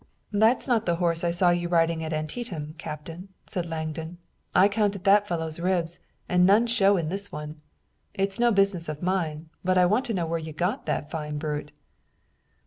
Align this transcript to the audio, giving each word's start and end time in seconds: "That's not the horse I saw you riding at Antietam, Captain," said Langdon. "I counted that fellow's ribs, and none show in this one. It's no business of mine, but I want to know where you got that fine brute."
"That's 0.31 0.67
not 0.67 0.87
the 0.87 0.95
horse 0.95 1.23
I 1.23 1.29
saw 1.29 1.51
you 1.51 1.67
riding 1.69 2.03
at 2.03 2.11
Antietam, 2.11 2.73
Captain," 2.79 3.29
said 3.45 3.67
Langdon. 3.67 4.17
"I 4.55 4.67
counted 4.67 5.03
that 5.03 5.27
fellow's 5.27 5.59
ribs, 5.59 5.99
and 6.27 6.43
none 6.43 6.65
show 6.65 6.97
in 6.97 7.09
this 7.09 7.31
one. 7.31 7.61
It's 8.15 8.39
no 8.39 8.49
business 8.51 8.89
of 8.89 9.03
mine, 9.03 9.49
but 9.63 9.77
I 9.77 9.85
want 9.85 10.05
to 10.05 10.15
know 10.15 10.25
where 10.25 10.39
you 10.39 10.53
got 10.53 10.87
that 10.87 11.11
fine 11.11 11.37
brute." 11.37 11.71